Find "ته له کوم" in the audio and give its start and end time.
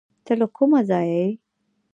0.25-0.71